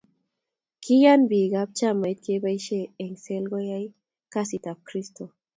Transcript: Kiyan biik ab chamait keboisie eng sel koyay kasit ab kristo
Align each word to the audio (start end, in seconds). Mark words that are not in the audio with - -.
Kiyan 0.83 1.21
biik 1.29 1.53
ab 1.61 1.69
chamait 1.77 2.19
keboisie 2.25 2.91
eng 3.03 3.15
sel 3.23 3.43
koyay 3.51 3.85
kasit 4.33 4.63
ab 4.71 4.79
kristo 4.87 5.23